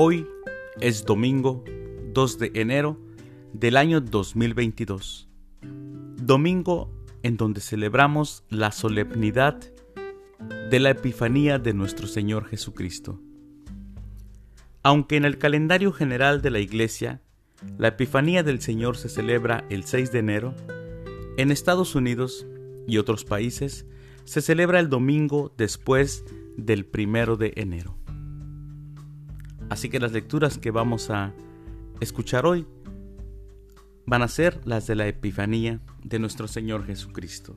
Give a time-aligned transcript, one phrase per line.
[0.00, 0.28] Hoy
[0.80, 1.64] es domingo
[2.12, 3.00] 2 de enero
[3.52, 5.28] del año 2022.
[6.22, 6.88] Domingo
[7.24, 9.58] en donde celebramos la solemnidad
[10.70, 13.20] de la Epifanía de nuestro Señor Jesucristo.
[14.84, 17.20] Aunque en el calendario general de la Iglesia
[17.76, 20.54] la Epifanía del Señor se celebra el 6 de enero,
[21.38, 22.46] en Estados Unidos
[22.86, 23.84] y otros países
[24.22, 26.24] se celebra el domingo después
[26.56, 27.98] del primero de enero.
[29.70, 31.32] Así que las lecturas que vamos a
[32.00, 32.66] escuchar hoy
[34.06, 37.56] van a ser las de la Epifanía de nuestro Señor Jesucristo.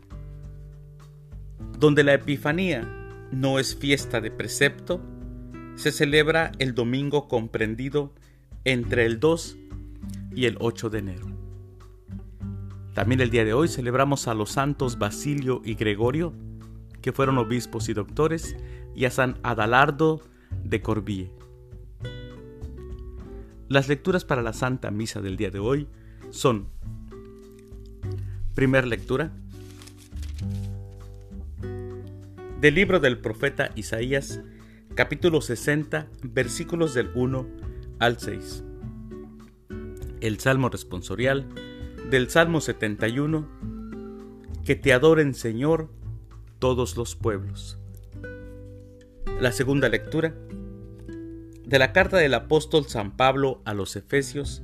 [1.79, 2.81] Donde la Epifanía
[3.31, 5.01] no es fiesta de precepto,
[5.75, 8.13] se celebra el domingo comprendido
[8.65, 9.57] entre el 2
[10.35, 11.27] y el 8 de enero.
[12.93, 16.33] También el día de hoy celebramos a los santos Basilio y Gregorio,
[17.01, 18.55] que fueron obispos y doctores,
[18.93, 20.21] y a San Adalardo
[20.63, 21.31] de Corbie.
[23.71, 25.87] Las lecturas para la Santa Misa del día de hoy
[26.29, 26.67] son,
[28.53, 29.31] primer lectura,
[32.59, 34.41] del libro del profeta Isaías,
[34.93, 37.47] capítulo 60, versículos del 1
[37.99, 38.65] al 6.
[40.19, 41.47] El Salmo responsorial
[42.09, 43.47] del Salmo 71,
[44.65, 45.89] que te adoren Señor
[46.59, 47.77] todos los pueblos.
[49.39, 50.35] La segunda lectura
[51.71, 54.61] de la carta del apóstol San Pablo a los Efesios,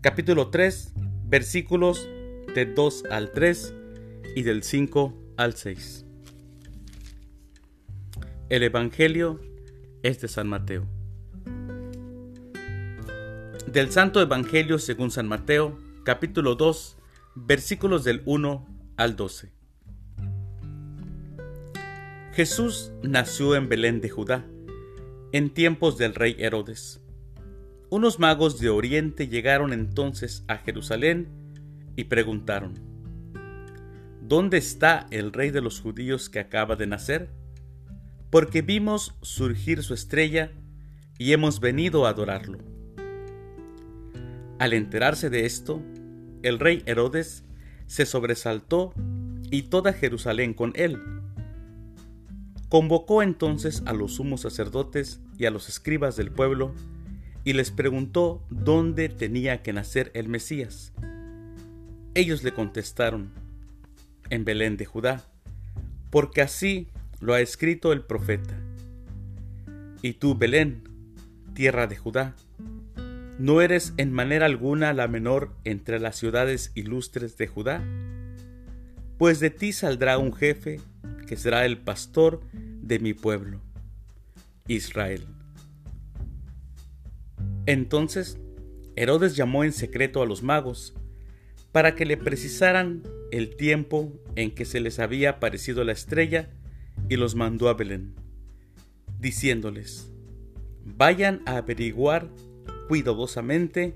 [0.00, 0.94] capítulo 3,
[1.26, 2.08] versículos
[2.56, 3.72] de 2 al 3
[4.34, 6.04] y del 5 al 6.
[8.48, 9.40] El Evangelio
[10.02, 10.88] es de San Mateo.
[13.72, 16.96] Del Santo Evangelio según San Mateo, capítulo 2,
[17.36, 19.52] versículos del 1 al 12.
[22.32, 24.44] Jesús nació en Belén de Judá
[25.36, 27.02] en tiempos del rey Herodes.
[27.90, 31.28] Unos magos de Oriente llegaron entonces a Jerusalén
[31.94, 32.72] y preguntaron,
[34.22, 37.28] ¿Dónde está el rey de los judíos que acaba de nacer?
[38.30, 40.52] Porque vimos surgir su estrella
[41.18, 42.58] y hemos venido a adorarlo.
[44.58, 45.82] Al enterarse de esto,
[46.42, 47.44] el rey Herodes
[47.86, 48.94] se sobresaltó
[49.50, 50.98] y toda Jerusalén con él
[52.68, 56.74] Convocó entonces a los sumos sacerdotes y a los escribas del pueblo
[57.44, 60.92] y les preguntó dónde tenía que nacer el Mesías.
[62.14, 63.30] Ellos le contestaron,
[64.30, 65.24] en Belén de Judá,
[66.10, 66.88] porque así
[67.20, 68.58] lo ha escrito el profeta.
[70.02, 70.82] Y tú, Belén,
[71.54, 72.34] tierra de Judá,
[73.38, 77.82] no eres en manera alguna la menor entre las ciudades ilustres de Judá,
[79.18, 80.80] pues de ti saldrá un jefe
[81.26, 83.60] que será el pastor de mi pueblo,
[84.68, 85.26] Israel.
[87.66, 88.38] Entonces
[88.96, 90.94] Herodes llamó en secreto a los magos
[91.72, 96.48] para que le precisaran el tiempo en que se les había aparecido la estrella
[97.08, 98.14] y los mandó a Belén,
[99.20, 100.10] diciéndoles,
[100.84, 102.30] vayan a averiguar
[102.88, 103.94] cuidadosamente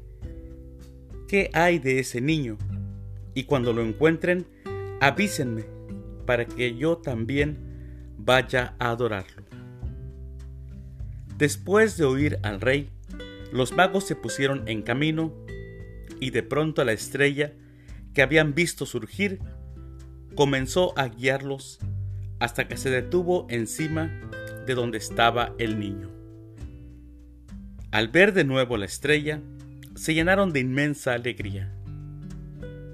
[1.28, 2.58] qué hay de ese niño,
[3.34, 4.44] y cuando lo encuentren,
[5.00, 5.64] avísenme
[6.26, 9.44] para que yo también vaya a adorarlo.
[11.36, 12.90] Después de oír al rey,
[13.52, 15.34] los magos se pusieron en camino
[16.20, 17.52] y de pronto la estrella
[18.14, 19.40] que habían visto surgir
[20.34, 21.78] comenzó a guiarlos
[22.38, 24.10] hasta que se detuvo encima
[24.66, 26.10] de donde estaba el niño.
[27.90, 29.40] Al ver de nuevo la estrella,
[29.96, 31.72] se llenaron de inmensa alegría.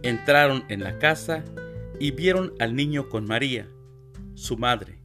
[0.03, 1.45] Entraron en la casa
[1.99, 3.69] y vieron al niño con María,
[4.34, 4.99] su madre,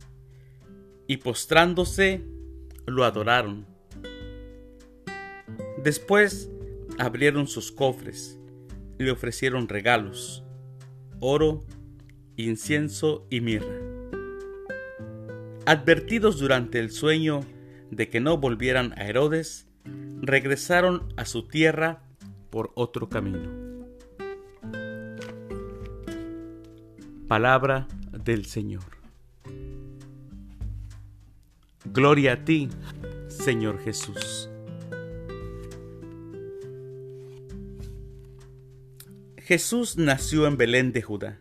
[1.07, 2.23] y postrándose
[2.85, 3.65] lo adoraron.
[5.83, 6.49] Después
[6.97, 8.39] abrieron sus cofres
[8.99, 10.43] y le ofrecieron regalos,
[11.19, 11.65] oro,
[12.35, 13.75] incienso y mirra.
[15.65, 17.41] Advertidos durante el sueño
[17.89, 19.67] de que no volvieran a Herodes,
[20.21, 22.03] regresaron a su tierra
[22.49, 23.70] por otro camino.
[27.31, 28.83] Palabra del Señor.
[31.85, 32.67] Gloria a ti,
[33.29, 34.49] Señor Jesús.
[39.37, 41.39] Jesús nació en Belén de Judá.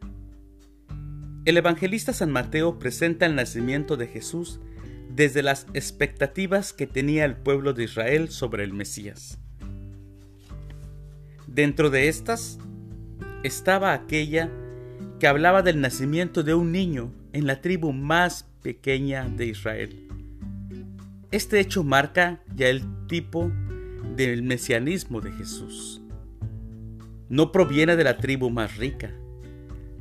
[1.45, 4.61] El evangelista San Mateo presenta el nacimiento de Jesús
[5.09, 9.41] desde las expectativas que tenía el pueblo de Israel sobre el Mesías.
[11.49, 12.61] Dentro de estas
[13.43, 14.53] estaba aquella
[15.21, 20.09] que hablaba del nacimiento de un niño en la tribu más pequeña de Israel.
[21.31, 23.53] Este hecho marca ya el tipo
[24.17, 26.01] del mesianismo de Jesús.
[27.29, 29.13] No proviene de la tribu más rica,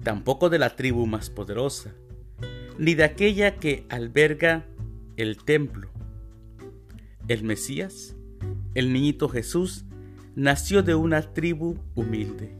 [0.03, 1.93] tampoco de la tribu más poderosa,
[2.77, 4.65] ni de aquella que alberga
[5.17, 5.89] el templo.
[7.27, 8.15] El Mesías,
[8.73, 9.83] el niñito Jesús,
[10.35, 12.55] nació de una tribu humilde.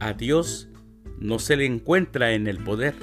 [0.00, 0.70] A Dios
[1.18, 2.94] no se le encuentra en el poder.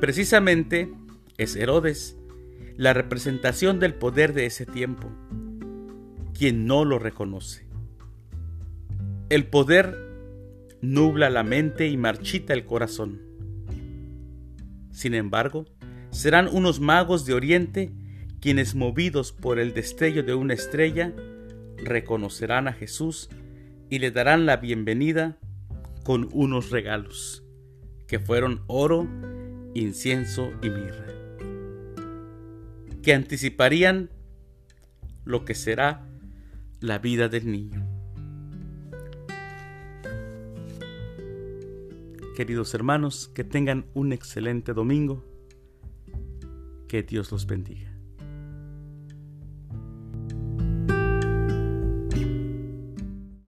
[0.00, 0.90] Precisamente
[1.36, 2.16] es Herodes
[2.76, 5.10] la representación del poder de ese tiempo,
[6.32, 7.66] quien no lo reconoce.
[9.28, 9.96] El poder
[10.80, 13.20] nubla la mente y marchita el corazón.
[14.90, 15.66] Sin embargo,
[16.10, 17.92] serán unos magos de Oriente
[18.40, 21.12] quienes, movidos por el destello de una estrella,
[21.76, 23.28] reconocerán a Jesús
[23.90, 25.38] y le darán la bienvenida
[26.10, 27.44] con unos regalos,
[28.08, 29.06] que fueron oro,
[29.74, 31.06] incienso y mirra
[33.00, 34.10] que anticiparían
[35.24, 36.04] lo que será
[36.80, 37.86] la vida del niño.
[42.36, 45.24] Queridos hermanos, que tengan un excelente domingo.
[46.88, 47.89] Que Dios los bendiga.